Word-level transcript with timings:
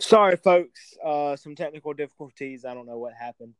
Sorry, 0.00 0.36
folks. 0.36 0.96
Uh, 1.04 1.36
some 1.36 1.54
technical 1.54 1.92
difficulties. 1.92 2.64
I 2.64 2.74
don't 2.74 2.86
know 2.86 2.98
what 2.98 3.12
happened, 3.12 3.54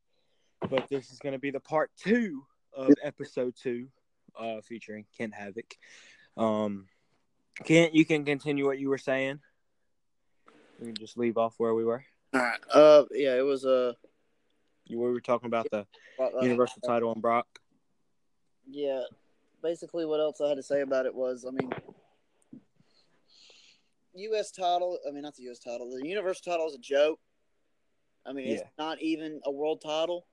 but 0.68 0.88
this 0.88 1.10
is 1.10 1.18
going 1.18 1.34
to 1.34 1.38
be 1.38 1.50
the 1.50 1.60
part 1.60 1.90
two 1.96 2.44
of 2.74 2.92
episode 3.02 3.54
two, 3.60 3.88
uh, 4.38 4.60
featuring 4.62 5.04
Kent 5.16 5.34
Havoc. 5.34 5.76
Um, 6.36 6.86
Kent, 7.64 7.94
you 7.94 8.06
can 8.06 8.24
continue 8.24 8.64
what 8.64 8.78
you 8.78 8.88
were 8.88 8.98
saying. 8.98 9.40
We 10.80 10.86
can 10.86 10.96
just 10.96 11.18
leave 11.18 11.36
off 11.36 11.54
where 11.58 11.74
we 11.74 11.84
were. 11.84 12.04
All 12.32 12.40
right. 12.40 12.60
Uh, 12.72 13.04
yeah, 13.12 13.36
it 13.36 13.44
was 13.44 13.66
uh, 13.66 13.92
we 14.88 14.96
were 14.96 15.20
talking 15.20 15.46
about 15.46 15.68
the 15.70 15.86
uh, 16.18 16.40
Universal 16.40 16.80
title 16.82 17.10
on 17.10 17.20
Brock. 17.20 17.46
Yeah, 18.66 19.02
basically, 19.62 20.06
what 20.06 20.20
else 20.20 20.40
I 20.40 20.48
had 20.48 20.56
to 20.56 20.62
say 20.62 20.80
about 20.80 21.04
it 21.04 21.14
was, 21.14 21.44
I 21.46 21.50
mean, 21.50 21.70
U.S. 24.14 24.50
title. 24.50 24.98
I 25.06 25.10
mean, 25.12 25.22
not 25.22 25.36
the 25.36 25.44
U.S. 25.44 25.58
title. 25.58 25.90
The 25.90 26.06
Universal 26.06 26.50
title 26.52 26.66
is 26.68 26.74
a 26.74 26.78
joke. 26.78 27.20
I 28.26 28.32
mean, 28.32 28.48
it's 28.48 28.62
Yeah. 28.62 28.68
not 28.78 29.00
even 29.00 29.40
a 29.44 29.50
world 29.50 29.80
title. 29.80 30.26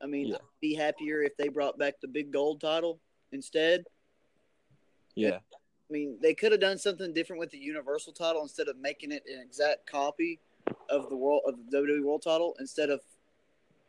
I 0.00 0.06
mean, 0.06 0.28
Yeah. 0.28 0.36
I'd 0.36 0.60
be 0.60 0.74
happier 0.74 1.22
if 1.22 1.36
they 1.36 1.48
brought 1.48 1.78
back 1.78 2.00
the 2.00 2.08
big 2.08 2.30
gold 2.32 2.60
title 2.60 3.00
instead. 3.32 3.84
Yeah, 5.14 5.38
I 5.38 5.92
mean, 5.92 6.18
they 6.22 6.34
could 6.34 6.52
have 6.52 6.60
done 6.60 6.78
something 6.78 7.12
different 7.12 7.40
with 7.40 7.50
the 7.50 7.58
Universal 7.58 8.12
title 8.14 8.42
instead 8.42 8.68
of 8.68 8.78
making 8.78 9.12
it 9.12 9.24
an 9.26 9.40
exact 9.40 9.86
copy 9.86 10.38
of 10.88 11.10
the 11.10 11.16
world 11.16 11.42
of 11.46 11.56
the 11.56 11.76
WWE 11.76 12.02
World 12.04 12.22
title. 12.22 12.56
Instead 12.60 12.90
of, 12.90 13.00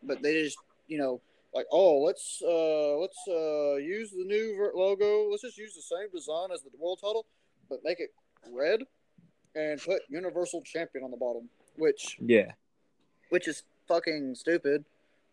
but 0.04 0.22
they 0.22 0.44
just 0.44 0.58
you 0.88 0.98
know 0.98 1.22
like 1.54 1.68
oh 1.72 2.00
let's 2.00 2.42
uh 2.46 2.98
let's 2.98 3.18
uh 3.28 3.76
use 3.76 4.12
the 4.12 4.26
new 4.26 4.56
ver- 4.58 4.74
logo. 4.76 5.30
Let's 5.30 5.44
just 5.44 5.58
use 5.58 5.76
the 5.76 5.82
same 5.82 6.10
design 6.14 6.50
as 6.52 6.62
the 6.64 6.72
world 6.78 7.00
title, 7.00 7.26
but 7.70 7.80
make 7.84 8.00
it 8.00 8.10
red 8.52 8.82
and 9.56 9.82
put 9.82 10.02
Universal 10.10 10.62
Champion 10.64 11.04
on 11.04 11.12
the 11.12 11.18
bottom, 11.18 11.50
which 11.78 12.18
yeah, 12.20 12.52
which 13.30 13.48
is 13.48 13.64
fucking 13.88 14.36
stupid. 14.36 14.86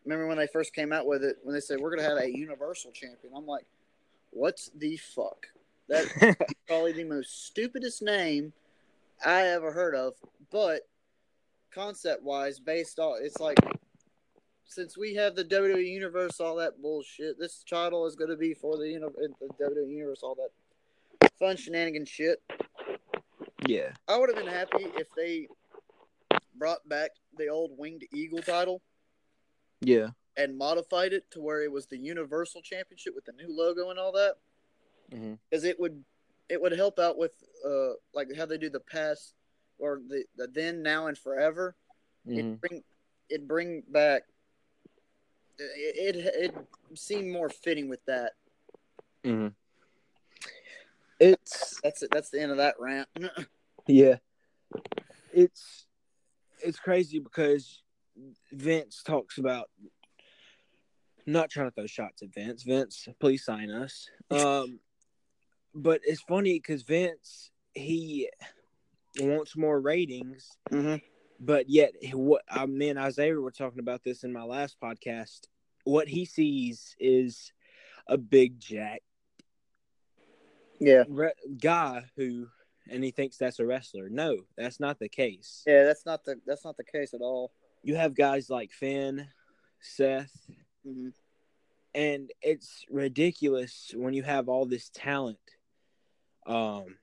Remember 0.04 0.26
when 0.26 0.38
they 0.38 0.46
first 0.46 0.74
came 0.74 0.92
out 0.92 1.06
with 1.06 1.22
it 1.22 1.36
when 1.42 1.54
they 1.54 1.60
said 1.60 1.80
we're 1.80 1.94
gonna 1.94 2.08
have 2.08 2.18
a 2.18 2.30
Universal 2.30 2.92
Champion? 2.92 3.32
I'm 3.36 3.46
like, 3.46 3.64
what's 4.30 4.70
the 4.76 4.96
fuck? 4.96 5.46
That's 5.88 6.12
probably 6.66 6.92
the 6.92 7.04
most 7.04 7.46
stupidest 7.46 8.02
name 8.02 8.52
I 9.24 9.48
ever 9.48 9.72
heard 9.72 9.94
of. 9.94 10.14
But 10.50 10.82
concept 11.72 12.22
wise, 12.22 12.58
based 12.58 12.98
on 12.98 13.18
it's 13.22 13.40
like 13.40 13.58
since 14.64 14.98
we 14.98 15.14
have 15.14 15.34
the 15.34 15.44
WWE 15.44 15.86
Universe, 15.86 16.40
all 16.40 16.56
that 16.56 16.80
bullshit, 16.80 17.38
this 17.38 17.64
title 17.68 18.06
is 18.06 18.14
going 18.14 18.30
to 18.30 18.36
be 18.36 18.52
for 18.54 18.76
the, 18.76 19.10
the 19.38 19.64
WWE 19.64 19.90
Universe, 19.90 20.20
all 20.22 20.36
that 20.36 21.30
fun 21.38 21.56
shenanigan 21.56 22.04
shit. 22.04 22.42
Yeah, 23.68 23.90
I 24.08 24.16
would 24.16 24.28
have 24.28 24.38
been 24.38 24.52
happy 24.52 24.86
if 24.96 25.08
they 25.16 25.48
brought 26.56 26.88
back 26.88 27.10
the 27.36 27.48
old 27.48 27.72
Winged 27.76 28.04
Eagle 28.14 28.42
title. 28.42 28.80
Yeah, 29.80 30.08
and 30.36 30.56
modified 30.56 31.12
it 31.12 31.30
to 31.32 31.40
where 31.40 31.62
it 31.62 31.70
was 31.70 31.86
the 31.86 31.98
Universal 31.98 32.62
Championship 32.62 33.14
with 33.14 33.24
the 33.24 33.32
new 33.32 33.54
logo 33.54 33.90
and 33.90 33.98
all 33.98 34.12
that. 34.12 34.36
because 35.10 35.64
it 35.64 35.78
would 35.78 36.02
it 36.48 36.60
would 36.60 36.72
help 36.72 36.98
out 36.98 37.18
with 37.18 37.32
uh 37.66 37.92
like 38.14 38.28
how 38.36 38.46
they 38.46 38.56
do 38.56 38.70
the 38.70 38.80
past 38.80 39.34
or 39.78 40.00
the, 40.08 40.24
the 40.36 40.46
then 40.46 40.82
now 40.82 41.06
and 41.06 41.18
forever. 41.18 41.76
Hmm 42.26 42.38
it 42.38 42.60
bring 42.60 42.82
it 43.28 43.48
bring 43.48 43.82
back 43.88 44.22
it, 45.58 46.16
it 46.16 46.34
it 46.34 46.54
seemed 46.98 47.32
more 47.32 47.48
fitting 47.48 47.88
with 47.88 48.04
that. 48.06 48.32
Mm-hmm. 49.24 49.48
It's 51.20 51.80
that's 51.82 52.02
it. 52.02 52.10
That's 52.12 52.30
the 52.30 52.40
end 52.40 52.52
of 52.52 52.58
that 52.58 52.76
rant 52.78 53.08
Yeah. 53.88 54.16
It's 55.32 55.86
it's 56.62 56.78
crazy 56.78 57.18
because 57.18 57.82
Vince 58.52 59.02
talks 59.02 59.38
about 59.38 59.70
not 61.26 61.50
trying 61.50 61.68
to 61.68 61.74
throw 61.74 61.86
shots 61.86 62.22
at 62.22 62.32
Vince. 62.34 62.62
Vince, 62.62 63.08
please 63.18 63.44
sign 63.44 63.70
us. 63.70 64.08
Um 64.30 64.80
but 65.74 66.00
it's 66.04 66.20
funny 66.20 66.54
because 66.54 66.82
Vince 66.82 67.50
he 67.72 68.28
wants 69.20 69.56
more 69.56 69.80
ratings, 69.80 70.50
mm-hmm. 70.70 70.96
but 71.40 71.70
yet 71.70 71.92
what 72.12 72.42
I 72.50 72.66
mean 72.66 72.98
Isaiah 72.98 73.34
were 73.34 73.50
talking 73.50 73.80
about 73.80 74.04
this 74.04 74.22
in 74.22 74.32
my 74.32 74.42
last 74.42 74.76
podcast. 74.82 75.40
What 75.84 76.08
he 76.08 76.26
sees 76.26 76.94
is 76.98 77.52
a 78.06 78.18
big 78.18 78.58
jack 78.58 79.02
yeah 80.80 81.04
re- 81.08 81.32
guy 81.60 82.04
who 82.16 82.46
and 82.88 83.04
he 83.04 83.10
thinks 83.10 83.36
that's 83.36 83.58
a 83.58 83.66
wrestler. 83.66 84.08
No, 84.08 84.38
that's 84.56 84.80
not 84.80 84.98
the 84.98 85.08
case. 85.08 85.62
yeah 85.66 85.84
that's 85.84 86.04
not 86.06 86.24
the 86.24 86.36
that's 86.46 86.64
not 86.64 86.76
the 86.76 86.84
case 86.84 87.14
at 87.14 87.20
all 87.20 87.52
you 87.82 87.96
have 87.96 88.14
guys 88.14 88.50
like 88.50 88.72
Finn, 88.72 89.26
Seth, 89.80 90.32
mm-hmm. 90.86 91.08
and 91.94 92.30
it's 92.42 92.84
ridiculous 92.90 93.92
when 93.96 94.14
you 94.14 94.22
have 94.22 94.48
all 94.48 94.66
this 94.66 94.90
talent, 94.92 95.38
um, 96.46 96.96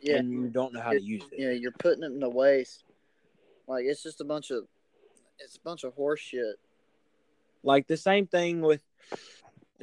yeah 0.00 0.16
and 0.16 0.32
you 0.32 0.48
don't 0.48 0.72
know 0.72 0.80
how 0.80 0.92
to 0.92 1.02
use 1.02 1.24
it. 1.32 1.38
yeah 1.38 1.50
you're 1.50 1.72
putting 1.72 2.02
it 2.02 2.06
in 2.12 2.20
the 2.20 2.28
waste 2.28 2.84
like 3.66 3.84
it's 3.84 4.02
just 4.02 4.20
a 4.20 4.24
bunch 4.24 4.50
of 4.50 4.64
it's 5.38 5.56
a 5.56 5.60
bunch 5.60 5.84
of 5.84 5.92
horse 5.94 6.20
shit 6.20 6.56
Like 7.62 7.86
the 7.86 7.96
same 7.96 8.26
thing 8.26 8.60
with 8.60 8.80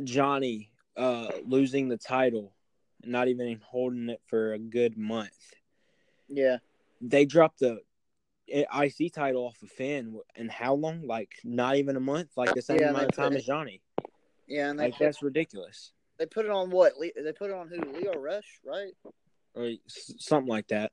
Johnny 0.03 0.71
uh, 0.97 1.27
losing 1.45 1.89
the 1.89 1.97
title, 1.97 2.53
not 3.05 3.27
even 3.27 3.61
holding 3.63 4.09
it 4.09 4.21
for 4.25 4.53
a 4.53 4.59
good 4.59 4.97
month. 4.97 5.53
yeah 6.29 6.57
They 7.01 7.25
dropped 7.25 7.59
the 7.59 7.81
IC 8.47 9.13
title 9.13 9.45
off 9.45 9.61
of 9.61 9.69
Finn 9.69 10.19
and 10.35 10.51
how 10.51 10.73
long? 10.75 11.07
Like 11.07 11.33
not 11.43 11.77
even 11.77 11.95
a 11.95 11.99
month. 12.01 12.29
Like 12.37 12.53
the 12.53 12.61
same 12.61 12.79
Yeah, 12.79 12.89
amount 12.89 13.07
of 13.07 13.15
time 13.15 13.33
as 13.33 13.45
Johnny. 13.45 13.81
yeah 14.47 14.69
and 14.69 14.79
they 14.79 14.85
Like 14.85 14.97
put, 14.97 15.05
that's 15.05 15.23
ridiculous. 15.23 15.91
they 16.17 16.25
put 16.25 16.45
it 16.45 16.51
on 16.51 16.69
what 16.69 16.93
they 16.99 17.31
put 17.33 17.49
it 17.49 17.55
on 17.55 17.67
who 17.67 17.81
Lio 17.93 18.13
Rush 18.13 18.59
right 18.65 18.93
or 19.55 19.71
something 19.87 20.49
like 20.49 20.67
that. 20.67 20.91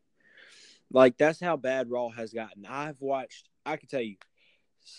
Like 0.90 1.16
that's 1.16 1.40
how 1.40 1.56
bad 1.56 1.90
Raw 1.90 2.10
has 2.10 2.32
gotten. 2.32 2.66
I've 2.66 3.00
watched. 3.00 3.48
I 3.64 3.76
can 3.76 3.88
tell 3.88 4.02
you, 4.02 4.16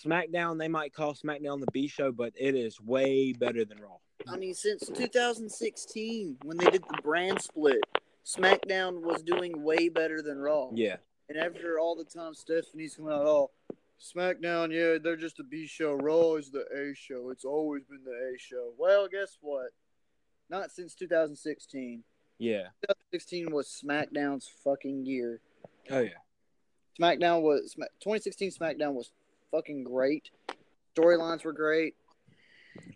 SmackDown. 0.06 0.58
They 0.58 0.68
might 0.68 0.94
call 0.94 1.14
SmackDown 1.14 1.60
the 1.60 1.72
B 1.72 1.88
show, 1.88 2.12
but 2.12 2.34
it 2.36 2.56
is 2.56 2.80
way 2.80 3.34
better 3.34 3.66
than 3.66 3.80
Raw. 3.80 3.98
I 4.28 4.38
mean, 4.38 4.54
since 4.54 4.88
2016, 4.88 6.38
when 6.44 6.58
they 6.58 6.70
did 6.70 6.84
the 6.84 7.02
brand 7.02 7.42
split, 7.42 7.80
SmackDown 8.26 9.02
was 9.02 9.22
doing 9.24 9.64
way 9.64 9.90
better 9.90 10.22
than 10.22 10.38
Raw. 10.40 10.70
Yeah, 10.74 10.98
And 11.30 11.38
after 11.38 11.80
all 11.80 11.96
the 11.96 12.06
time 12.06 12.34
Stephanie's 12.34 12.96
coming 12.96 13.12
out, 13.12 13.26
oh, 13.26 13.52
SmackDown, 14.02 14.72
yeah, 14.72 14.98
they're 15.02 15.18
just 15.18 15.40
a 15.40 15.44
B 15.44 15.68
show. 15.68 15.94
Raw 15.94 16.36
is 16.36 16.52
the 16.52 16.66
A 16.76 16.94
show. 16.96 17.30
It's 17.32 17.46
always 17.46 17.84
been 17.84 18.04
the 18.04 18.12
A 18.12 18.38
show. 18.38 18.74
Well, 18.78 19.08
guess 19.08 19.38
what? 19.42 19.72
Not 20.50 20.72
since 20.72 20.94
2016. 20.96 22.04
yeah, 22.38 22.68
2016 22.88 23.52
was 23.52 23.82
SmackDown's 23.84 24.50
fucking 24.64 25.06
year. 25.06 25.40
oh 25.92 26.00
yeah, 26.00 26.10
SmackDown 27.00 27.42
was 27.42 27.74
2016 27.76 28.52
SmackDown 28.52 28.94
was 28.94 29.12
fucking 29.52 29.84
great. 29.84 30.30
Storylines 30.96 31.44
were 31.44 31.54
great. 31.54 31.96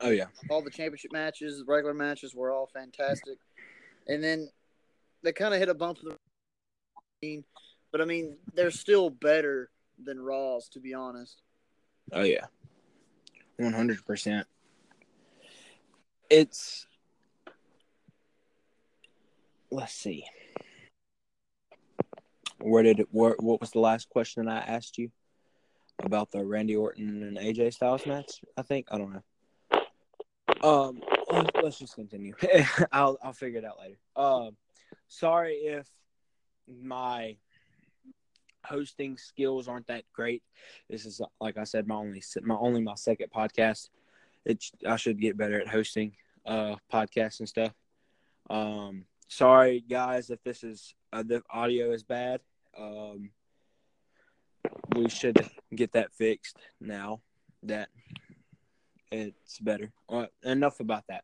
Oh 0.02 0.10
yeah, 0.10 0.26
all 0.50 0.62
the 0.62 0.70
championship 0.70 1.12
matches, 1.12 1.64
regular 1.68 1.94
matches 1.94 2.36
were 2.36 2.52
all 2.52 2.70
fantastic. 2.74 3.38
And 4.08 4.24
then 4.24 4.50
they 5.24 5.34
kind 5.34 5.54
of 5.54 5.60
hit 5.60 5.70
a 5.70 5.74
bump 5.74 6.00
in 6.02 6.10
the 6.10 6.18
road. 7.30 7.44
but 7.92 8.02
I 8.02 8.06
mean, 8.06 8.38
they're 8.54 8.72
still 8.72 9.10
better 9.10 9.70
than 10.04 10.20
Raws, 10.20 10.70
to 10.70 10.80
be 10.80 10.94
honest. 10.94 11.42
oh 12.14 12.24
yeah, 12.24 12.46
one 13.58 13.74
hundred 13.74 14.06
percent. 14.06 14.48
It's 16.30 16.86
let's 19.72 19.94
see. 19.94 20.26
Where 22.60 22.84
did 22.84 23.00
it? 23.00 23.08
Where, 23.12 23.36
what 23.40 23.62
was 23.62 23.72
the 23.72 23.80
last 23.80 24.10
question 24.10 24.48
I 24.48 24.60
asked 24.60 24.98
you 24.98 25.12
about 26.04 26.32
the 26.32 26.44
Randy 26.44 26.76
Orton 26.76 27.24
and 27.24 27.38
AJ 27.38 27.74
Styles 27.74 28.06
match? 28.06 28.42
I 28.58 28.62
think 28.64 28.88
I 28.92 28.98
don't 28.98 29.14
know. 29.14 29.24
Um, 30.64 31.02
let's, 31.32 31.50
let's 31.64 31.80
just 31.80 31.96
continue. 31.96 32.34
I'll 32.92 33.18
I'll 33.24 33.34
figure 33.34 33.60
it 33.60 33.66
out 33.66 33.80
later. 33.80 33.98
Um, 34.16 34.56
sorry 35.08 35.54
if 35.54 35.88
my 36.68 37.38
hosting 38.64 39.18
skills 39.18 39.68
aren't 39.68 39.88
that 39.88 40.04
great. 40.14 40.44
This 40.90 41.06
is 41.06 41.22
like 41.40 41.58
I 41.58 41.64
said, 41.64 41.88
my 41.88 41.96
only 41.96 42.24
my 42.44 42.56
only 42.56 42.82
my 42.82 42.96
second 42.96 43.32
podcast. 43.32 43.90
It 44.46 44.64
I 44.88 44.96
should 44.96 45.20
get 45.20 45.38
better 45.38 45.60
at 45.60 45.68
hosting 45.68 46.14
uh 46.46 46.76
podcasts 46.92 47.40
and 47.40 47.50
stuff. 47.50 47.74
Um, 48.50 49.06
sorry 49.28 49.84
guys 49.88 50.30
if 50.30 50.42
this 50.44 50.64
is 50.64 50.96
uh, 51.12 51.24
the 51.24 51.44
audio 51.50 51.92
is 51.92 52.04
bad. 52.04 52.42
Um, 52.78 53.32
we 54.96 55.10
should 55.10 55.38
get 55.76 55.94
that 55.94 56.14
fixed 56.14 56.58
now 56.80 57.22
that 57.64 57.90
it's 59.12 59.60
better. 59.60 59.92
All 60.08 60.22
right, 60.22 60.30
enough 60.44 60.80
about 60.80 61.04
that. 61.10 61.24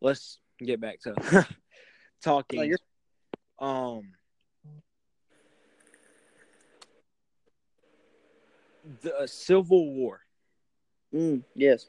Let's 0.00 0.38
get 0.58 0.80
back 0.80 1.00
to 1.00 1.46
talking. 2.22 2.74
Um, 3.58 4.12
the 9.02 9.14
uh, 9.16 9.26
Civil 9.26 9.92
War, 9.94 10.20
Mm, 11.14 11.44
yes. 11.54 11.86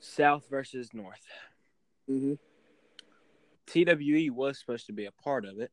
South 0.00 0.46
versus 0.48 0.88
North. 0.94 1.20
Mm-hmm. 2.08 2.34
TWE 3.66 4.30
was 4.30 4.58
supposed 4.58 4.86
to 4.86 4.92
be 4.92 5.04
a 5.04 5.12
part 5.12 5.44
of 5.44 5.60
it, 5.60 5.70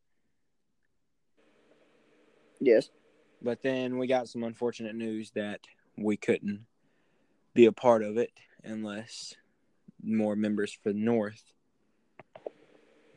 Yes. 2.60 2.90
but 3.42 3.62
then 3.62 3.98
we 3.98 4.08
got 4.08 4.28
some 4.30 4.44
unfortunate 4.44 4.96
news 4.96 5.32
that 5.32 5.62
we 5.98 6.16
couldn't 6.18 6.66
be 7.54 7.66
a 7.66 7.72
part 7.72 8.04
of 8.04 8.18
it 8.18 8.32
unless 8.64 9.34
more 10.04 10.36
members 10.36 10.72
for 10.72 10.94
the 10.94 11.00
North 11.00 11.44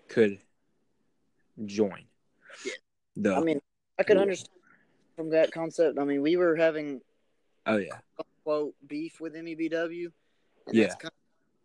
could 0.09 0.39
join. 1.65 2.05
Yeah. 2.65 2.73
The, 3.17 3.35
I 3.37 3.41
mean, 3.41 3.61
I 3.99 4.03
could 4.03 4.17
Yeah. 4.17 4.23
understand 4.23 4.59
from 5.17 5.31
that 5.31 5.53
concept. 5.53 5.99
I 5.99 6.05
mean, 6.05 6.23
we 6.23 6.37
were 6.37 6.57
having 6.57 7.01
oh 7.67 7.77
yeah, 7.77 7.99
quote 8.45 8.75
beef 8.87 9.21
with 9.21 9.35
MEBW. 9.35 10.13
And 10.67 10.75
Yeah. 10.77 10.85
That's 10.89 10.97
kind 10.97 11.13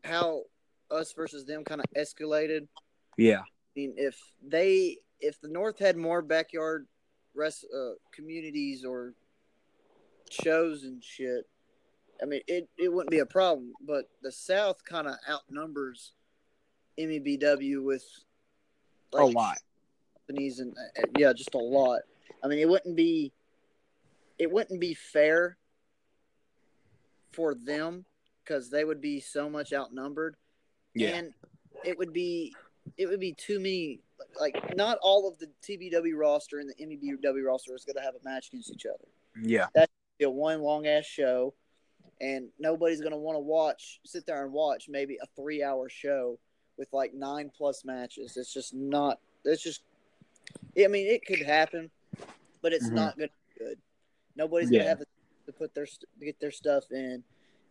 of 0.03 0.09
how 0.09 0.43
us 0.91 1.11
versus 1.13 1.45
them 1.45 1.63
kind 1.63 1.81
of 1.81 1.85
escalated. 1.95 2.67
yeah, 3.17 3.39
I 3.41 3.45
mean, 3.75 3.93
if 3.97 4.17
they, 4.45 4.97
if 5.19 5.39
the 5.41 5.47
North 5.49 5.79
had 5.79 5.97
more 5.97 6.21
backyard 6.21 6.87
rest 7.33 7.65
uh, 7.75 7.93
communities 8.11 8.85
or 8.85 9.13
shows 10.29 10.83
and 10.83 11.03
shit, 11.03 11.45
I 12.21 12.25
mean, 12.25 12.41
it, 12.47 12.67
it 12.77 12.91
wouldn't 12.91 13.11
be 13.11 13.19
a 13.19 13.25
problem. 13.25 13.73
But 13.85 14.09
the 14.21 14.31
South 14.31 14.83
kind 14.85 15.07
of 15.07 15.15
outnumbers 15.29 16.13
MEBW 16.99 17.83
with 17.83 18.03
a 19.13 19.25
lot. 19.25 19.57
companies 20.27 20.59
and 20.59 20.73
uh, 20.97 21.03
yeah, 21.17 21.33
just 21.33 21.53
a 21.53 21.59
lot. 21.59 22.01
I 22.43 22.47
mean, 22.47 22.59
it 22.59 22.67
wouldn't 22.69 22.95
be 22.95 23.31
it 24.39 24.51
wouldn't 24.51 24.79
be 24.79 24.93
fair 24.93 25.57
for 27.31 27.55
them 27.55 28.05
because 28.43 28.69
they 28.69 28.83
would 28.83 29.01
be 29.01 29.19
so 29.19 29.49
much 29.49 29.73
outnumbered, 29.73 30.35
Yeah, 30.95 31.09
and 31.15 31.33
it 31.85 31.97
would 31.97 32.13
be 32.13 32.53
it 32.97 33.07
would 33.07 33.19
be 33.19 33.33
too 33.33 33.59
many. 33.59 33.99
Like, 34.39 34.75
not 34.75 34.97
all 35.03 35.27
of 35.27 35.37
the 35.37 35.47
TBW 35.63 36.13
roster 36.15 36.57
and 36.59 36.67
the 36.69 36.73
MEBW 36.83 37.45
roster 37.45 37.75
is 37.75 37.85
going 37.85 37.95
to 37.97 38.01
have 38.01 38.15
a 38.15 38.23
match 38.23 38.47
against 38.47 38.71
each 38.71 38.85
other. 38.87 39.07
yeah, 39.43 39.67
Be 40.17 40.25
a 40.25 40.29
one 40.29 40.61
long 40.61 40.87
ass 40.87 41.05
show, 41.05 41.53
and 42.21 42.49
nobody's 42.59 42.99
going 43.01 43.11
to 43.11 43.17
want 43.17 43.35
to 43.35 43.39
watch, 43.41 43.99
sit 44.05 44.25
there 44.25 44.43
and 44.43 44.51
watch 44.53 44.87
maybe 44.89 45.17
a 45.21 45.25
three 45.35 45.63
hour 45.63 45.89
show 45.89 46.39
with 46.77 46.91
like 46.93 47.13
nine 47.13 47.51
plus 47.55 47.83
matches. 47.85 48.37
It's 48.37 48.53
just 48.53 48.73
not. 48.73 49.19
It's 49.45 49.63
just. 49.63 49.81
I 50.81 50.87
mean, 50.87 51.07
it 51.07 51.25
could 51.25 51.41
happen, 51.41 51.89
but 52.61 52.73
it's 52.73 52.89
Mhm. 52.89 52.93
not 52.93 53.17
going 53.17 53.29
to 53.29 53.35
be 53.59 53.65
good. 53.65 53.77
Nobody's 54.35 54.69
Yeah. 54.71 54.79
going 54.79 54.83
to 54.85 54.89
have 54.99 55.07
to 55.47 55.53
put 55.53 55.73
their 55.73 55.85
st- 55.85 56.05
get 56.19 56.39
their 56.39 56.51
stuff 56.51 56.91
in, 56.91 57.23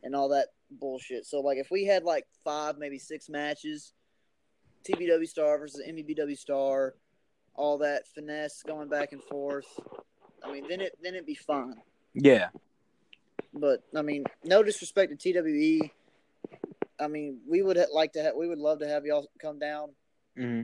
and 0.03 0.15
all 0.17 0.29
that 0.31 0.49
bullshit. 0.71 1.25
So 1.27 1.41
like, 1.41 1.59
if 1.59 1.71
we 1.71 1.85
had 1.85 2.03
like 2.05 2.27
five, 2.45 2.79
maybe 2.79 2.99
six 2.99 3.29
matches, 3.29 3.93
TBW 4.85 5.27
Star 5.27 5.59
versus 5.59 5.81
mbw 5.87 6.37
Star, 6.37 6.95
all 7.55 7.79
that 7.79 8.07
finesse 8.09 8.63
going 8.63 8.89
back 8.89 9.13
and 9.13 9.23
forth. 9.25 9.67
I 10.43 10.53
mean, 10.53 10.69
then 10.69 10.81
it 10.81 10.97
then 11.03 11.15
it'd 11.15 11.27
be 11.27 11.35
fine. 11.35 11.81
yeah, 12.15 12.49
But 13.57 13.83
I 13.95 14.03
mean, 14.03 14.25
no 14.45 14.63
disrespect 14.63 15.19
to 15.19 15.33
TWE. 15.33 15.91
I 16.99 17.09
mean, 17.09 17.41
we 17.49 17.63
would 17.63 17.79
like 17.93 18.13
to 18.13 18.23
have, 18.23 18.35
we 18.37 18.49
would 18.49 18.59
love 18.59 18.79
to 18.81 18.89
have 18.89 19.05
y'all 19.05 19.29
come 19.41 19.59
down 19.59 19.91
hmm 20.37 20.63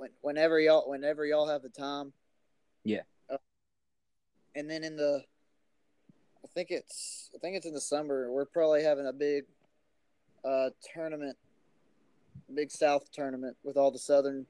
when, 0.00 0.10
whenever 0.22 0.58
y'all 0.58 0.88
whenever 0.88 1.24
y'all 1.24 1.46
have 1.46 1.62
the 1.62 1.68
time. 1.68 2.12
Yeah. 2.84 3.02
Uh, 3.30 3.36
and 4.54 4.68
then 4.68 4.82
in 4.82 4.96
the, 4.96 5.22
I 6.42 6.48
think 6.54 6.70
it's 6.70 7.30
I 7.34 7.38
think 7.38 7.56
it's 7.56 7.66
in 7.66 7.74
the 7.74 7.80
summer. 7.80 8.32
We're 8.32 8.46
probably 8.46 8.82
having 8.82 9.06
a 9.06 9.12
big, 9.12 9.44
uh, 10.44 10.70
tournament, 10.94 11.36
big 12.54 12.70
South 12.70 13.12
tournament 13.12 13.56
with 13.62 13.76
all 13.76 13.90
the 13.90 13.98
Southern 13.98 14.46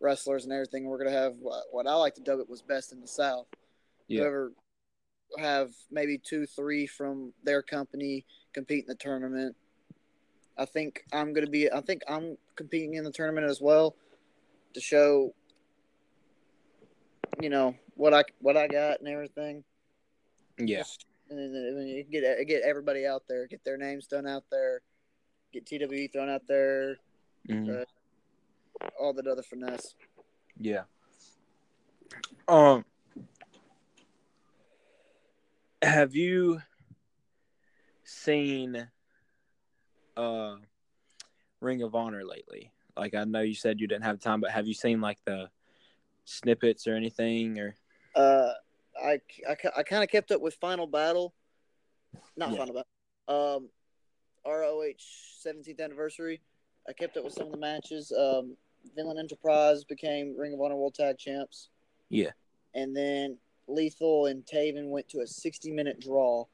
wrestlers 0.00 0.44
and 0.44 0.52
everything. 0.52 0.84
We're 0.84 0.98
gonna 0.98 1.10
have 1.10 1.34
what, 1.40 1.64
what 1.72 1.86
I 1.86 1.94
like 1.94 2.14
to 2.14 2.20
dub 2.22 2.38
it 2.38 2.48
was 2.48 2.62
best 2.62 2.92
in 2.92 3.00
the 3.00 3.08
South. 3.08 3.46
Yeah. 4.06 4.20
Whoever 4.20 4.52
have 5.38 5.70
maybe 5.90 6.18
two, 6.18 6.46
three 6.46 6.86
from 6.86 7.32
their 7.44 7.62
company 7.62 8.24
compete 8.52 8.84
in 8.84 8.88
the 8.88 8.94
tournament. 8.94 9.56
I 10.58 10.64
think 10.64 11.04
I'm 11.12 11.32
gonna 11.32 11.46
be. 11.46 11.70
I 11.70 11.80
think 11.80 12.02
I'm 12.08 12.36
competing 12.56 12.94
in 12.94 13.04
the 13.04 13.10
tournament 13.12 13.46
as 13.46 13.60
well 13.60 13.96
to 14.74 14.80
show, 14.80 15.34
you 17.40 17.48
know, 17.48 17.74
what 17.94 18.12
I 18.12 18.24
what 18.40 18.56
I 18.56 18.68
got 18.68 19.00
and 19.00 19.08
everything. 19.08 19.64
yeah, 20.58 20.82
And 21.30 21.54
then 21.54 21.86
you 21.86 22.04
get 22.04 22.46
get 22.46 22.62
everybody 22.62 23.06
out 23.06 23.22
there, 23.28 23.46
get 23.46 23.64
their 23.64 23.78
names 23.78 24.06
thrown 24.06 24.26
out 24.26 24.44
there, 24.50 24.82
get 25.52 25.64
TWE 25.66 26.08
thrown 26.12 26.28
out 26.28 26.46
there, 26.46 26.98
mhm, 27.48 27.84
all 29.00 29.14
that 29.14 29.26
other 29.26 29.42
finesse. 29.42 29.94
yeah. 30.58 30.82
Um, 32.46 32.84
have 35.82 36.14
you 36.14 36.62
seen 38.04 38.88
uh 40.16 40.56
Ring 41.60 41.82
of 41.82 41.94
Honor 41.94 42.24
lately? 42.24 42.72
Like, 42.96 43.14
I 43.14 43.24
know 43.24 43.40
you 43.40 43.54
said 43.54 43.80
you 43.80 43.86
didn't 43.86 44.04
have 44.04 44.20
time, 44.20 44.40
but 44.40 44.50
have 44.50 44.66
you 44.66 44.74
seen 44.74 45.00
like 45.00 45.18
the 45.24 45.48
snippets 46.24 46.86
or 46.86 46.94
anything? 46.94 47.58
Or 47.58 47.74
Uh, 48.14 48.52
I 49.02 49.20
I, 49.48 49.56
I 49.78 49.82
kind 49.82 50.02
of 50.02 50.10
kept 50.10 50.30
up 50.30 50.40
with 50.40 50.54
Final 50.54 50.86
Battle, 50.86 51.34
not 52.36 52.50
Yeah. 52.52 52.58
Final 52.58 52.74
Battle. 52.74 52.88
Um, 53.28 53.68
ROH 54.44 54.98
17th 55.46 55.80
anniversary. 55.80 56.40
I 56.88 56.92
kept 56.92 57.16
up 57.16 57.24
with 57.24 57.32
some 57.32 57.46
of 57.46 57.52
the 57.52 57.58
matches. 57.58 58.12
Um, 58.12 58.56
Villain 58.96 59.18
Enterprise 59.18 59.84
became 59.84 60.36
Ring 60.36 60.52
of 60.52 60.60
Honor 60.60 60.74
World 60.74 60.94
Tag 60.94 61.16
Champs. 61.16 61.68
Yeah. 62.08 62.30
And 62.74 62.94
then 62.96 63.38
Lethal 63.72 64.26
and 64.26 64.44
Taven 64.44 64.88
went 64.88 65.08
to 65.10 65.20
a 65.20 65.26
60 65.26 65.70
minute 65.70 66.00
draw. 66.00 66.44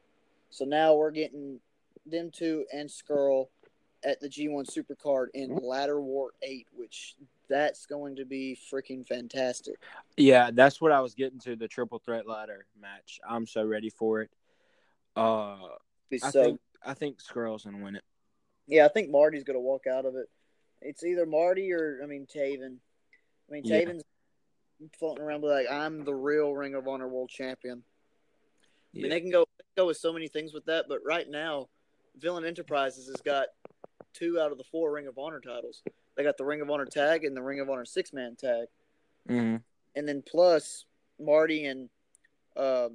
So 0.51 0.65
now 0.65 0.95
we're 0.95 1.11
getting 1.11 1.61
them 2.07 2.31
two 2.31 2.65
and 2.73 2.89
Scurll 2.89 3.49
at 4.05 4.21
the 4.21 4.29
G1 4.29 4.67
Supercard 4.67 5.27
in 5.35 5.57
Ladder 5.57 6.01
War 6.01 6.31
8, 6.43 6.67
which 6.77 7.17
that's 7.49 7.87
going 7.87 8.17
to 8.17 8.25
be 8.25 8.59
freaking 8.73 9.07
fantastic. 9.07 9.77
yeah, 10.17 10.51
that's 10.53 10.81
what 10.81 10.93
I 10.93 11.01
was 11.01 11.15
getting 11.15 11.41
to 11.41 11.57
the 11.57 11.69
triple 11.69 11.99
threat 11.99 12.27
ladder 12.27 12.67
match. 12.81 13.21
I'm 13.29 13.47
so 13.47 13.65
ready 13.65 13.91
for 13.91 14.23
it. 14.23 14.31
Uh, 15.17 15.57
Be 16.11 16.21
I 16.23 16.31
think 16.31 16.61
I 16.85 16.95
think 16.95 17.19
Scurll's 17.19 17.65
gonna 17.65 17.83
win 17.83 17.97
it. 17.97 18.05
Yeah, 18.69 18.85
I 18.85 18.89
think 18.89 19.11
Marty's 19.11 19.45
going 19.45 19.57
to 19.57 19.61
walk 19.61 19.87
out 19.87 20.05
of 20.05 20.15
it. 20.15 20.29
It's 20.83 21.03
either 21.03 21.27
Marty 21.27 21.73
or 21.73 22.01
I 22.03 22.07
mean 22.07 22.27
Taven. 22.27 22.77
I 23.49 23.53
mean. 23.53 23.65
Taven's 23.65 24.05
floating 24.99 25.25
around 25.25 25.43
like 25.43 25.67
I'm 25.71 26.05
the 26.05 26.15
real 26.15 26.53
Ring 26.55 26.75
of 26.75 26.87
Honor 26.87 27.09
World 27.09 27.31
Champion. 27.31 27.83
I 28.95 28.99
mean 28.99 29.11
they 29.11 29.21
can 29.21 29.31
go 29.31 29.47
go 29.77 29.87
with 29.87 29.97
so 29.97 30.13
many 30.13 30.29
things 30.29 30.53
with 30.53 30.65
that, 30.67 30.87
but 30.89 31.01
right 31.05 31.29
now, 31.29 31.69
Villain 32.19 32.45
Enterprises 32.45 33.07
has 33.07 33.21
got 33.21 33.47
two 34.13 34.41
out 34.41 34.51
of 34.51 34.59
the 34.59 34.65
four 34.65 34.93
Ring 34.93 35.07
of 35.07 35.19
Honor 35.19 35.41
titles. 35.41 35.83
They 36.17 36.25
got 36.25 36.37
the 36.37 36.45
Ring 36.45 36.61
of 36.61 36.71
Honor 36.71 36.87
tag 36.87 37.25
and 37.25 37.37
the 37.37 37.43
Ring 37.43 37.61
of 37.61 37.71
Honor 37.71 37.85
six 37.85 38.13
man 38.13 38.37
tag, 38.37 38.67
hmm 39.27 39.57
and 39.97 40.07
then 40.07 40.23
plus 40.23 40.85
Marty 41.21 41.65
and 41.65 41.89
uh, 42.57 42.89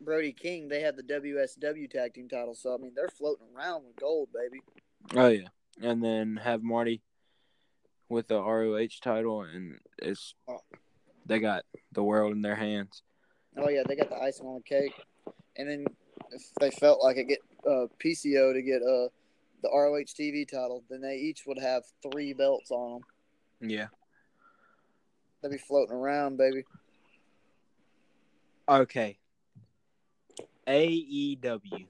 Brody 0.00 0.32
King 0.32 0.68
they 0.68 0.80
have 0.80 0.96
the 0.96 1.02
WSW 1.02 1.90
tag 1.90 2.14
team 2.14 2.28
title. 2.28 2.54
So 2.54 2.74
I 2.74 2.78
mean 2.78 2.92
they're 2.94 3.08
floating 3.08 3.46
around 3.56 3.84
with 3.84 3.96
gold, 3.96 4.28
baby. 4.32 4.62
Oh 5.14 5.28
yeah, 5.28 5.48
and 5.80 6.02
then 6.02 6.36
have 6.36 6.62
Marty 6.62 7.02
with 8.08 8.28
the 8.28 8.40
ROH 8.40 9.00
title, 9.02 9.42
and 9.42 9.78
it's 9.98 10.34
they 11.26 11.38
got 11.38 11.64
the 11.92 12.02
world 12.02 12.32
in 12.32 12.42
their 12.42 12.56
hands. 12.56 13.02
Oh 13.56 13.68
yeah, 13.68 13.82
they 13.86 13.96
got 13.96 14.10
the 14.10 14.16
icing 14.16 14.46
on 14.46 14.56
the 14.56 14.62
cake, 14.62 14.92
and 15.56 15.68
then 15.68 15.86
if 16.30 16.42
they 16.60 16.70
felt 16.70 17.02
like 17.02 17.16
it 17.16 17.24
get 17.24 17.38
uh, 17.66 17.86
PCO 18.02 18.52
to 18.52 18.62
get 18.62 18.82
uh, 18.82 19.08
the 19.62 19.70
ROH 19.72 20.12
TV 20.18 20.48
title, 20.48 20.84
then 20.88 21.00
they 21.00 21.16
each 21.16 21.44
would 21.46 21.58
have 21.58 21.82
three 22.02 22.32
belts 22.32 22.70
on 22.70 23.00
them. 23.60 23.70
Yeah. 23.70 23.86
They'd 25.42 25.50
be 25.50 25.58
floating 25.58 25.94
around, 25.94 26.36
baby. 26.36 26.64
Okay. 28.68 29.18
AEW. 30.66 31.86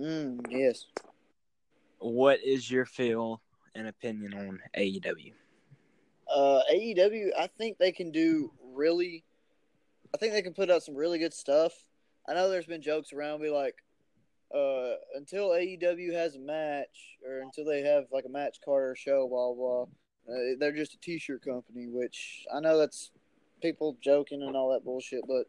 Mm, 0.00 0.40
yes. 0.50 0.86
What 1.98 2.40
is 2.44 2.70
your 2.70 2.84
feel 2.84 3.40
and 3.74 3.86
opinion 3.86 4.34
on 4.34 4.60
AEW? 4.76 5.32
Uh, 6.32 6.60
AEW, 6.72 7.30
I 7.38 7.48
think 7.58 7.78
they 7.78 7.92
can 7.92 8.10
do 8.10 8.52
really. 8.74 9.24
I 10.14 10.18
think 10.18 10.32
they 10.32 10.42
can 10.42 10.54
put 10.54 10.70
out 10.70 10.82
some 10.82 10.94
really 10.94 11.18
good 11.18 11.34
stuff. 11.34 11.72
I 12.26 12.34
know 12.34 12.48
there's 12.48 12.66
been 12.66 12.82
jokes 12.82 13.12
around, 13.12 13.40
be 13.42 13.50
like, 13.50 13.74
uh, 14.54 14.94
until 15.14 15.50
AEW 15.50 16.12
has 16.14 16.34
a 16.36 16.38
match 16.40 17.16
or 17.26 17.40
until 17.40 17.64
they 17.64 17.82
have 17.82 18.04
like 18.12 18.24
a 18.24 18.30
match 18.30 18.58
card 18.64 18.90
or 18.90 18.96
show, 18.96 19.28
blah 19.28 19.52
blah. 19.52 19.82
Uh, 20.28 20.56
they're 20.58 20.72
just 20.72 20.94
a 20.94 20.98
T-shirt 21.00 21.42
company, 21.44 21.86
which 21.88 22.46
I 22.52 22.60
know 22.60 22.76
that's 22.78 23.10
people 23.62 23.96
joking 24.00 24.42
and 24.42 24.56
all 24.56 24.72
that 24.72 24.84
bullshit, 24.84 25.22
but 25.26 25.46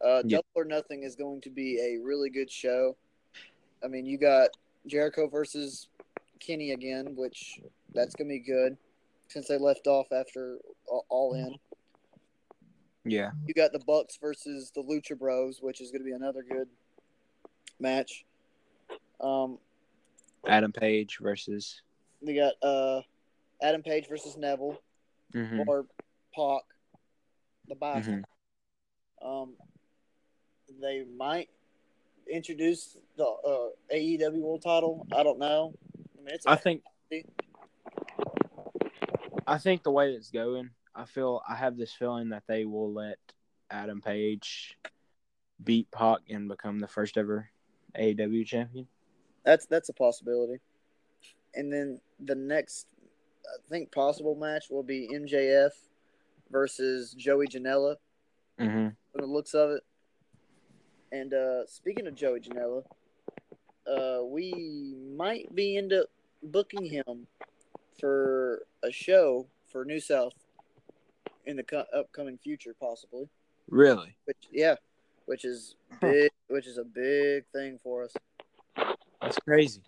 Uh, 0.00 0.22
Yeah. 0.24 0.36
Double 0.38 0.46
or 0.54 0.64
Nothing 0.64 1.02
is 1.02 1.16
going 1.16 1.40
to 1.40 1.50
be 1.50 1.80
a 1.80 1.96
really 2.00 2.30
good 2.30 2.48
show. 2.50 2.96
I 3.82 3.88
mean, 3.88 4.06
you 4.06 4.16
got 4.16 4.50
Jericho 4.86 5.26
versus 5.26 5.88
Kenny 6.38 6.70
again, 6.70 7.16
which 7.16 7.60
that's 7.94 8.14
going 8.14 8.28
to 8.28 8.34
be 8.34 8.38
good 8.38 8.76
since 9.26 9.48
they 9.48 9.58
left 9.58 9.88
off 9.88 10.12
after 10.12 10.58
All- 10.86 11.04
All 11.08 11.34
In. 11.34 11.58
Yeah. 13.10 13.30
You 13.46 13.54
got 13.54 13.72
the 13.72 13.78
Bucks 13.80 14.18
versus 14.20 14.70
the 14.74 14.82
Lucha 14.82 15.18
Bros, 15.18 15.58
which 15.60 15.80
is 15.80 15.90
going 15.90 16.00
to 16.02 16.04
be 16.04 16.12
another 16.12 16.42
good 16.48 16.68
match. 17.80 18.24
Um, 19.20 19.58
Adam 20.46 20.72
Page 20.72 21.18
versus. 21.20 21.82
we 22.20 22.34
got 22.34 22.54
uh, 22.62 23.00
Adam 23.62 23.82
Page 23.82 24.08
versus 24.08 24.36
Neville 24.36 24.78
Mhm. 25.34 25.66
or 25.66 25.86
Pac, 26.34 26.62
the 27.68 27.74
Bison. 27.74 28.24
Mhm. 29.22 29.26
Um, 29.42 29.56
they 30.80 31.04
might 31.04 31.48
introduce 32.30 32.96
the 33.16 33.24
uh, 33.24 33.70
AEW 33.92 34.40
World 34.40 34.62
Title. 34.62 35.06
I 35.12 35.22
don't 35.22 35.38
know. 35.38 35.74
I 36.18 36.22
mean, 36.22 36.38
I 36.46 36.56
think. 36.56 36.82
I 39.46 39.56
think 39.58 39.82
the 39.82 39.90
way 39.90 40.12
it's 40.12 40.30
going, 40.30 40.70
I 40.98 41.04
feel 41.04 41.40
I 41.48 41.54
have 41.54 41.76
this 41.76 41.92
feeling 41.92 42.30
that 42.30 42.42
they 42.48 42.64
will 42.64 42.92
let 42.92 43.18
Adam 43.70 44.00
Page 44.00 44.76
beat 45.62 45.88
Pac 45.92 46.18
and 46.28 46.48
become 46.48 46.80
the 46.80 46.88
first 46.88 47.16
ever 47.16 47.48
AEW 47.96 48.44
champion. 48.44 48.88
that's 49.44 49.66
that's 49.66 49.88
a 49.88 49.92
possibility. 49.92 50.60
And 51.54 51.72
then 51.72 52.00
the 52.18 52.34
next, 52.34 52.88
I 53.46 53.56
think, 53.70 53.92
possible 53.92 54.34
match 54.34 54.66
will 54.70 54.82
be 54.82 55.08
MJF 55.12 55.70
versus 56.50 57.14
Joey 57.14 57.46
Janela. 57.46 57.94
Mm-hmm. 58.60 58.88
From 59.12 59.20
the 59.20 59.26
looks 59.26 59.54
of 59.54 59.70
it. 59.70 59.84
And 61.12 61.32
uh, 61.32 61.66
speaking 61.66 62.08
of 62.08 62.14
Joey 62.16 62.40
Janela, 62.40 62.82
uh, 63.86 64.24
we 64.24 64.94
might 65.16 65.54
be 65.54 65.76
into 65.76 66.08
booking 66.42 66.84
him 66.84 67.28
for 68.00 68.66
a 68.82 68.90
show 68.90 69.46
for 69.70 69.84
New 69.84 70.00
South 70.00 70.34
in 71.48 71.56
the 71.56 71.64
co- 71.64 71.86
upcoming 71.96 72.38
future, 72.38 72.76
possibly. 72.78 73.28
Really? 73.68 74.16
Which, 74.26 74.36
yeah, 74.52 74.76
which 75.26 75.44
is 75.44 75.74
big, 76.00 76.30
which 76.48 76.66
is 76.66 76.78
a 76.78 76.84
big 76.84 77.44
thing 77.52 77.80
for 77.82 78.04
us. 78.04 78.12
That's 79.20 79.38
crazy. 79.40 79.82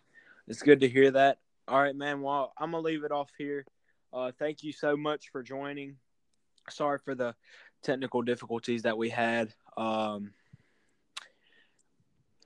It's 0.48 0.62
good 0.62 0.80
to 0.80 0.88
hear 0.88 1.12
that. 1.12 1.38
All 1.68 1.80
right, 1.80 1.94
man. 1.94 2.22
Well, 2.22 2.52
I'm 2.58 2.72
gonna 2.72 2.82
leave 2.82 3.04
it 3.04 3.12
off 3.12 3.30
here. 3.38 3.64
Uh, 4.12 4.32
thank 4.38 4.64
you 4.64 4.72
so 4.72 4.96
much 4.96 5.28
for 5.30 5.42
joining. 5.42 5.96
Sorry 6.68 6.98
for 7.04 7.14
the 7.14 7.36
technical 7.82 8.22
difficulties 8.22 8.82
that 8.82 8.98
we 8.98 9.08
had. 9.08 9.54
Um, 9.76 10.32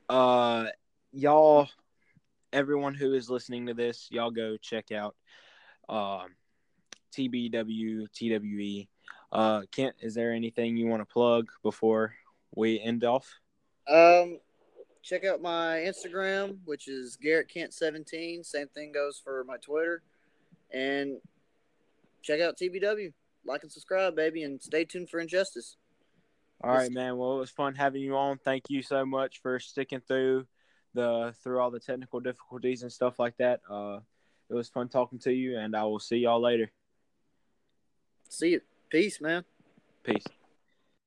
uh, 0.08 0.66
y'all, 1.12 1.68
everyone 2.52 2.94
who 2.94 3.14
is 3.14 3.30
listening 3.30 3.66
to 3.66 3.74
this, 3.74 4.08
y'all 4.10 4.30
go 4.30 4.56
check 4.58 4.92
out 4.92 5.14
um, 5.88 6.34
TBW 7.16 8.06
TWE. 8.12 8.88
Uh, 9.34 9.62
Kent, 9.72 9.96
is 10.00 10.14
there 10.14 10.32
anything 10.32 10.76
you 10.76 10.86
want 10.86 11.02
to 11.02 11.12
plug 11.12 11.50
before 11.64 12.14
we 12.54 12.80
end 12.80 13.02
off? 13.02 13.28
Um, 13.88 14.38
check 15.02 15.24
out 15.24 15.42
my 15.42 15.78
Instagram, 15.78 16.58
which 16.64 16.86
is 16.86 17.16
Garrett 17.16 17.48
Kent 17.48 17.74
seventeen. 17.74 18.44
Same 18.44 18.68
thing 18.68 18.92
goes 18.92 19.20
for 19.22 19.42
my 19.44 19.56
Twitter, 19.56 20.02
and 20.70 21.16
check 22.22 22.40
out 22.40 22.56
TBW. 22.56 23.12
Like 23.44 23.62
and 23.62 23.72
subscribe, 23.72 24.14
baby, 24.14 24.44
and 24.44 24.62
stay 24.62 24.84
tuned 24.84 25.10
for 25.10 25.18
Injustice. 25.18 25.76
All 26.62 26.70
right, 26.70 26.90
man. 26.90 27.18
Well, 27.18 27.36
it 27.36 27.40
was 27.40 27.50
fun 27.50 27.74
having 27.74 28.02
you 28.02 28.16
on. 28.16 28.38
Thank 28.38 28.70
you 28.70 28.82
so 28.82 29.04
much 29.04 29.42
for 29.42 29.58
sticking 29.58 30.00
through 30.00 30.46
the 30.94 31.34
through 31.42 31.58
all 31.58 31.72
the 31.72 31.80
technical 31.80 32.20
difficulties 32.20 32.82
and 32.82 32.92
stuff 32.92 33.18
like 33.18 33.36
that. 33.38 33.60
Uh, 33.68 33.98
it 34.48 34.54
was 34.54 34.68
fun 34.68 34.88
talking 34.88 35.18
to 35.20 35.32
you, 35.32 35.58
and 35.58 35.74
I 35.74 35.82
will 35.84 35.98
see 35.98 36.18
y'all 36.18 36.40
later. 36.40 36.70
See 38.30 38.50
you. 38.50 38.60
Peace, 38.90 39.20
man. 39.20 39.44
Peace. 40.02 40.24